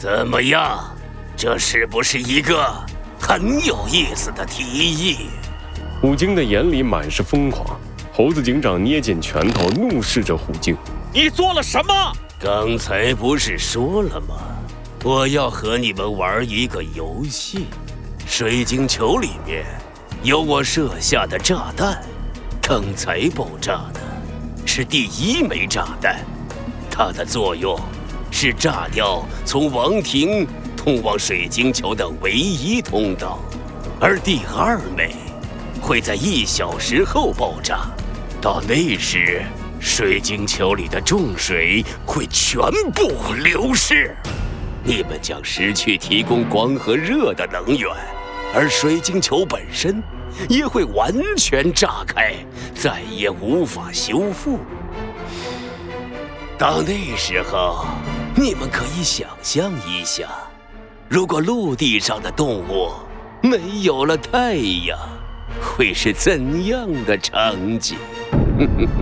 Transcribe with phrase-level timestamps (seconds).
[0.00, 0.80] 怎么样？
[1.36, 2.74] 这是不是一个
[3.20, 5.28] 很有意思的提议？
[6.00, 7.78] 虎鲸的眼里满是疯狂。
[8.10, 10.74] 猴子警长捏紧拳头，怒视着虎鲸
[11.12, 11.92] ：“你做了什么？
[12.38, 14.36] 刚才不是说了吗？
[15.04, 17.66] 我要和你们玩一个游戏。
[18.26, 19.66] 水晶球里面
[20.22, 22.02] 有我设下的炸弹，
[22.62, 24.00] 刚才爆炸的
[24.64, 26.24] 是第一枚炸弹，
[26.90, 27.78] 它的作用
[28.30, 33.38] 是炸掉从王庭通往水晶球的唯一通道，
[34.00, 35.14] 而第二枚
[35.80, 37.90] 会在一小时后爆炸。”
[38.40, 39.42] 到那时，
[39.78, 42.58] 水晶球里的重水会全
[42.94, 44.16] 部流失，
[44.82, 47.90] 你们将失去提供光和热的能源，
[48.54, 50.02] 而水晶球本身
[50.48, 52.32] 也会完全炸开，
[52.74, 54.58] 再也无法修复。
[56.56, 57.84] 到那时候，
[58.36, 60.24] 你们可以想象一下，
[61.08, 62.92] 如果陆地上的动物
[63.42, 64.98] 没有了太阳，
[65.60, 67.98] 会是怎样的场景？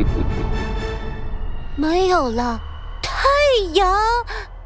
[1.77, 2.59] 没有了
[3.03, 3.19] 太
[3.75, 3.97] 阳，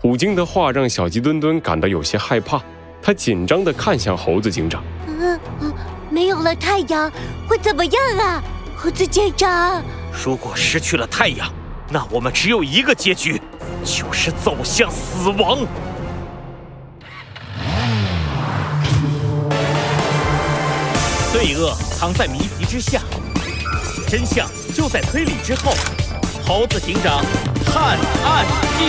[0.00, 2.62] 虎鲸的话让小鸡墩墩感到有些害怕，
[3.02, 4.82] 他紧张地看向猴子警长。
[5.06, 5.72] 嗯嗯，
[6.08, 7.10] 没有了太阳
[7.48, 8.42] 会怎么样啊？
[8.76, 9.82] 猴子警长，
[10.24, 11.52] 如果失去了太阳，
[11.90, 13.40] 那我们只有一个结局，
[13.84, 15.66] 就是走向死亡。
[21.32, 23.00] 罪恶藏在谜题之下，
[24.08, 24.48] 真相。
[24.74, 25.70] 就在推理之后，
[26.46, 27.22] 《猴子警长
[27.66, 28.46] 探案
[28.78, 28.84] 记》，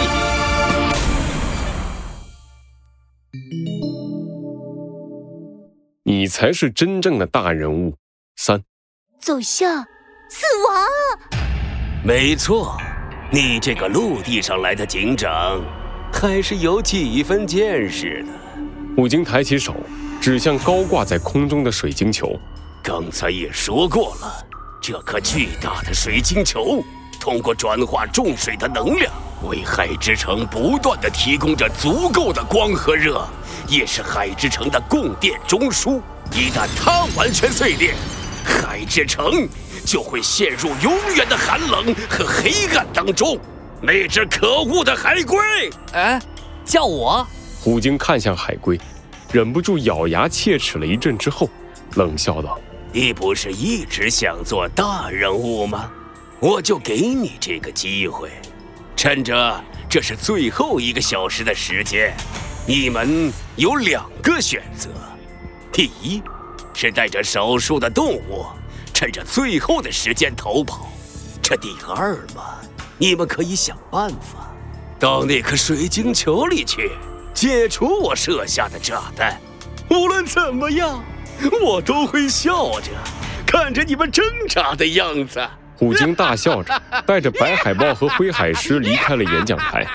[6.04, 7.98] 你才是真正的大人物。
[8.38, 8.64] 三，
[9.20, 9.84] 走向
[10.30, 10.88] 死亡。
[12.02, 12.78] 没错，
[13.36, 15.60] 你这个陆地上来的警长，
[16.12, 18.32] 还是有几分见识的。
[18.96, 19.76] 武京抬起手，
[20.22, 22.40] 指向高挂在空中的水晶球。
[22.84, 24.32] 刚才也说过了。
[24.80, 26.84] 这颗巨大的水晶球
[27.20, 29.12] 通过转化重水的能量，
[29.50, 33.28] 为海之城不断的提供着足够的光和热，
[33.68, 36.00] 也是海之城的供电中枢。
[36.34, 37.96] 一旦它完全碎裂，
[38.44, 39.50] 海之城
[39.86, 43.38] 就会陷入永远的寒冷和黑暗当中。
[43.82, 45.38] 那只可恶的海龟！
[45.92, 46.22] 哎，
[46.66, 47.26] 叫我？
[47.62, 48.80] 虎鲸看向海龟，
[49.32, 51.50] 忍不住咬牙切齿了一阵之后，
[51.96, 52.60] 冷笑道。
[52.92, 55.92] 你不是一直想做大人物吗？
[56.40, 58.30] 我就给你这个机会，
[58.96, 62.14] 趁着这是最后一个小时的时间，
[62.68, 64.90] 你们有两个选择：
[65.72, 66.22] 第一，
[66.74, 68.46] 是带着少数的动物，
[69.04, 70.88] 趁着最后的时间逃跑；
[71.42, 72.56] 这第二嘛，
[72.98, 74.50] 你们可以想办法
[74.98, 76.90] 到那颗水晶球里去，
[77.34, 79.38] 解除我设下的炸弹。
[79.90, 81.04] 无论怎么样。
[81.62, 82.92] 我都会笑着
[83.46, 85.46] 看着你们挣扎的样子。
[85.76, 89.86] 虎鲸大笑着， 带着白海豹和灰海狮离开了演讲台。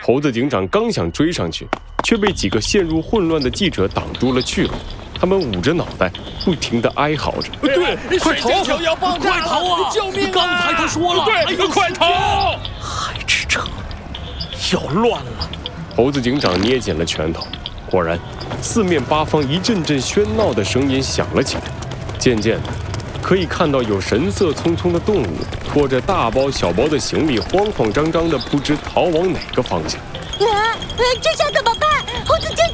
[0.00, 1.68] 猴子警长刚想追上去，
[2.04, 4.72] 却被几个陷入混乱的记者挡住了去路。
[5.18, 6.10] 他们捂着脑袋，
[6.44, 8.48] 不停地哀嚎着：“对，快逃！
[9.18, 9.90] 快逃啊！
[9.92, 10.30] 救命啊！
[10.32, 12.58] 刚才他说了，对，快逃！
[12.80, 13.66] 海之城
[14.72, 15.50] 要乱了！”
[15.96, 17.46] 猴子警长捏紧了拳头。
[17.90, 18.18] 果然，
[18.60, 21.62] 四面八方一阵阵喧闹的声音响了起来。
[22.18, 22.68] 渐渐的，
[23.22, 25.26] 可以看到有神色匆匆的动物
[25.66, 30.00] 拖着大包小包的行李，慌慌张张的不知逃往哪个方向。
[30.00, 30.76] 啊，
[31.22, 31.88] 这下怎么办？
[32.26, 32.65] 猴子警长！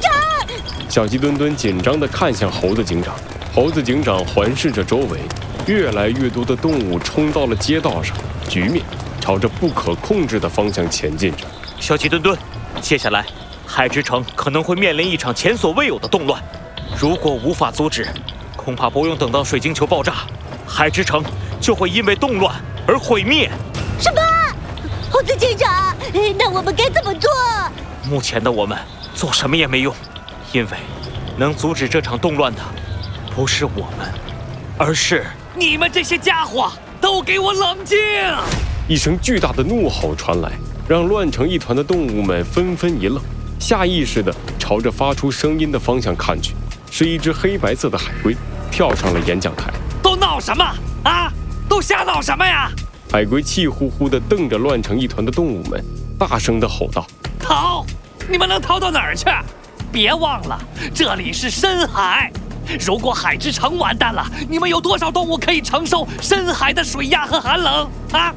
[0.93, 3.15] 小鸡墩墩紧张地看向猴子警长。
[3.51, 5.21] 猴子警长环视着周围，
[5.65, 8.15] 越来越多的动物冲到了街道上，
[8.47, 8.85] 局面
[9.19, 11.47] 朝着不可控制的方向前进着。
[11.79, 12.37] 小鸡墩墩，
[12.79, 13.25] 接下来。
[13.65, 16.39] 海之城可能会面临一场前所未有的动乱，
[16.95, 18.07] 如果无法阻止，
[18.55, 20.13] 恐怕不用等到水晶球爆炸，
[20.67, 21.23] 海之城
[21.59, 22.55] 就会因为动乱
[22.85, 23.49] 而毁灭。
[23.99, 24.21] 什么？
[25.09, 25.97] 猴子警长，
[26.37, 27.31] 那我们该怎么做？
[28.07, 28.77] 目前的我们
[29.15, 29.91] 做什么也没用，
[30.53, 30.77] 因为
[31.35, 32.61] 能阻止这场动乱的
[33.35, 34.07] 不是我们，
[34.77, 36.71] 而是你们这些家伙！
[37.01, 37.97] 都给我冷静！
[38.87, 40.51] 一声巨大的怒吼传来，
[40.87, 43.19] 让乱成一团的动物们纷纷一愣。
[43.59, 46.53] 下意识地朝着发出声音的方向看去，
[46.91, 48.37] 是一只黑白色的海龟
[48.71, 49.73] 跳上了演讲台。
[50.03, 50.63] 都闹什么
[51.03, 51.33] 啊？
[51.67, 52.71] 都瞎闹什么呀？
[53.11, 55.83] 海龟气呼呼地瞪着乱成一团的动物们，
[56.19, 57.07] 大声地吼道
[57.41, 57.83] ：“逃！
[58.29, 59.25] 你们能逃到哪儿去？
[59.93, 60.59] 别忘了，
[60.91, 62.31] 这里是深海。
[62.79, 68.33] 如果海之城完蛋了，你们有多少动物可以承受深海的水压和寒冷啊？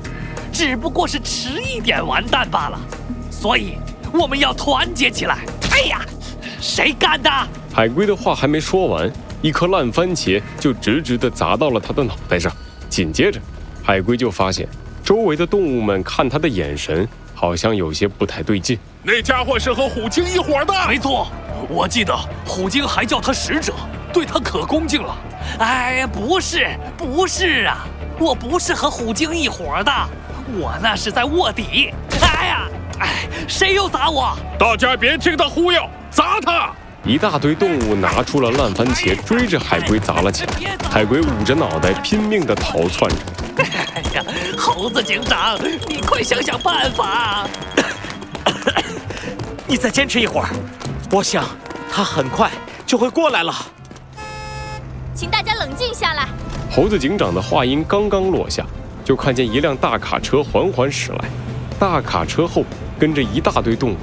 [0.52, 2.78] 只不过是迟一点完蛋罢了。
[3.30, 3.78] 所以。”
[4.12, 5.40] 我们要团结起来！
[5.72, 6.00] 哎呀，
[6.60, 7.30] 谁干的？
[7.74, 9.10] 海龟的话还没说完，
[9.42, 12.50] 一颗烂番茄就直直地砸到了他的脑袋上。
[12.88, 13.38] 紧接着，
[13.82, 14.66] 海龟就发现
[15.04, 17.06] 周围的动物们看他的眼神
[17.36, 18.78] 好像有些不太对劲。
[19.02, 20.74] 那家伙是和虎鲸一伙的。
[20.88, 21.28] 没错，
[21.68, 22.16] 我记得
[22.46, 23.74] 虎鲸还叫他使者，
[24.10, 25.14] 对他可恭敬了。
[25.58, 26.66] 哎，不是，
[26.96, 27.86] 不是啊，
[28.18, 29.92] 我不是和虎鲸一伙的，
[30.58, 31.92] 我那是在卧底。
[32.22, 32.68] 哎呀，
[33.00, 34.34] 哎，谁又砸我？
[34.58, 36.74] 大家别听他忽悠，砸他！
[37.06, 40.76] 一大堆动物拿出了烂番茄，追着海龟砸了起来。
[40.90, 43.16] 海龟捂着脑袋，拼命地逃窜着。
[43.62, 44.24] 哎呀，
[44.58, 45.56] 猴子警长，
[45.88, 47.46] 你快想想办法！
[49.68, 50.48] 你再坚持一会儿，
[51.12, 51.44] 我想
[51.88, 52.50] 他很快
[52.84, 53.54] 就会过来了。
[55.14, 56.26] 请大家冷静下来。
[56.72, 58.66] 猴子警长的话音刚刚落下，
[59.04, 61.28] 就看见一辆大卡车缓缓驶来，
[61.78, 62.64] 大卡车后
[62.98, 63.96] 跟着一大堆动物，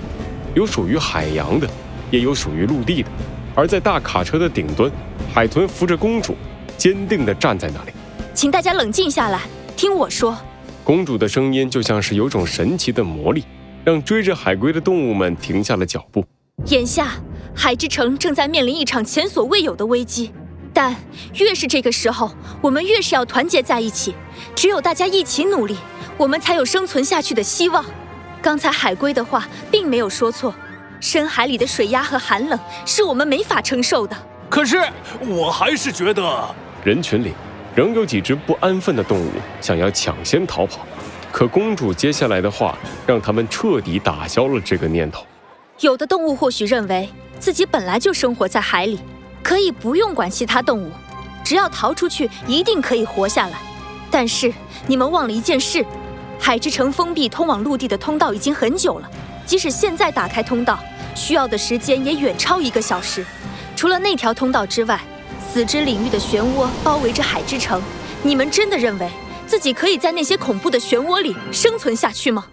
[0.55, 1.67] 有属于海洋的。
[2.13, 3.09] 也有属于陆地的，
[3.55, 4.91] 而在大卡车的顶端，
[5.33, 6.35] 海豚扶着公主，
[6.77, 7.91] 坚定地站在那里。
[8.35, 9.41] 请大家冷静下来，
[9.75, 10.37] 听我说。
[10.83, 13.43] 公主的声音就像是有种神奇的魔力，
[13.83, 16.23] 让追着海龟的动物们停下了脚步。
[16.67, 17.13] 眼下，
[17.55, 20.31] 海之城正在面临一场前所未有的危机，
[20.71, 20.95] 但
[21.39, 22.31] 越是这个时候，
[22.61, 24.13] 我们越是要团结在一起。
[24.53, 25.75] 只有大家一起努力，
[26.15, 27.83] 我们才有生存下去的希望。
[28.39, 30.53] 刚才海龟的话并没有说错。
[31.03, 34.15] 深海里的水压和寒冷是我们没法承受的。
[34.49, 34.81] 可是，
[35.19, 37.33] 我还是觉得，人群里
[37.75, 39.29] 仍有几只不安分的动物
[39.59, 40.79] 想要抢先逃跑。
[41.29, 45.25] 可公主接下来的话让他们彻底打消了这个念头。
[45.81, 48.97] 有的动物或许认为自己本来就生活在海里，
[49.43, 50.89] 可以不用管其他动物，
[51.43, 53.57] 只要逃出去一定可以活下来。
[54.09, 54.53] 但是
[54.87, 55.85] 你们忘了一件事：
[56.39, 59.09] 海之城封闭通往陆地的通道已经很久了，
[59.45, 60.77] 即使现在打开通道。
[61.15, 63.23] 需要的时间也远超一个小时。
[63.75, 64.99] 除了那条通道之外，
[65.47, 67.81] 死之领域的漩涡包围着海之城。
[68.23, 69.07] 你们真的认为
[69.45, 72.47] 自己可以在那些恐怖的漩涡里生存下去吗？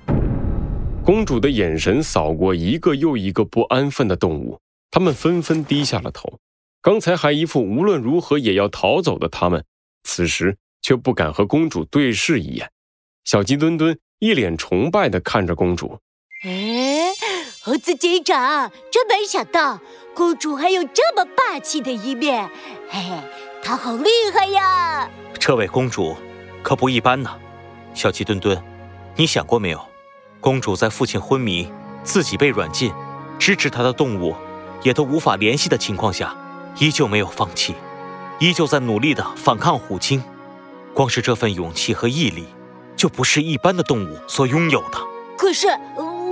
[1.03, 4.61] 公主的眼神扫过一个又一个不安分的动物，
[4.91, 6.39] 他们纷纷低下了头。
[6.83, 9.65] 刚才还一副无论如何也要逃走的他们，
[10.03, 12.71] 此时却不敢和公主对视一眼。
[13.25, 15.99] 小鸡墩墩一脸崇拜地看着公主。
[16.43, 17.13] 哎。
[17.63, 19.79] 猴子警长，真没想到
[20.15, 22.49] 公主还有这么霸气的一面，
[22.89, 23.17] 嘿嘿，
[23.63, 25.09] 她好厉害呀！
[25.39, 26.17] 这位公主
[26.63, 27.31] 可不一般呢。
[27.93, 28.61] 小鸡墩墩，
[29.15, 29.81] 你想过没有，
[30.41, 31.71] 公主在父亲昏迷、
[32.03, 32.91] 自己被软禁、
[33.39, 34.35] 支持她的动物
[34.83, 36.35] 也都无法联系的情况下，
[36.79, 37.75] 依旧没有放弃，
[38.39, 40.25] 依旧在努力的反抗虎鲸。
[40.95, 42.47] 光是这份勇气和毅力，
[42.97, 44.99] 就不是一般的动物所拥有的。
[45.37, 45.69] 可是。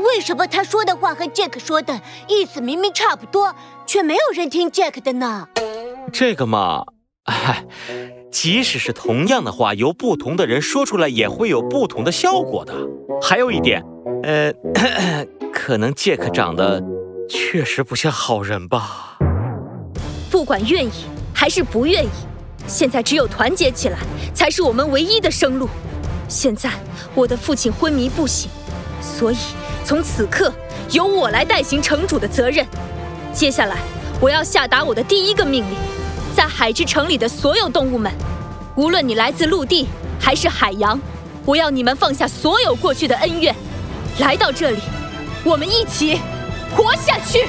[0.09, 3.55] 为什么他说的话和 Jack 说的意思明明差不多，
[3.87, 5.47] 却没有人听 Jack 的呢？
[6.11, 6.85] 这个嘛，
[7.25, 7.67] 哎，
[8.33, 12.75] 即使是同样的话，由不同的人说出来，也会有不同的效果的。
[13.21, 13.85] 还有一点，
[14.23, 14.51] 呃，
[15.53, 16.83] 可能 Jack 长得
[17.29, 19.19] 确实不像好人吧。
[20.31, 20.91] 不管愿意
[21.35, 22.09] 还是不愿意，
[22.67, 23.99] 现在只有团结起来，
[24.35, 25.69] 才是我们唯一的生路。
[26.29, 26.71] 现在
[27.15, 28.51] 我的父亲昏迷不醒，
[29.17, 29.37] 所以。
[29.85, 30.53] 从此刻，
[30.91, 32.67] 由我来代行城主的责任。
[33.33, 33.77] 接下来，
[34.21, 35.77] 我要下达我的第一个命令：
[36.37, 38.13] 在海之城里的所有动物们，
[38.75, 39.89] 无论你来自陆地
[40.21, 41.01] 还是海洋，
[41.47, 43.55] 我要你们放下所有过去的恩怨，
[44.19, 44.79] 来到这里，
[45.43, 46.21] 我们一起
[46.77, 47.47] 活下去。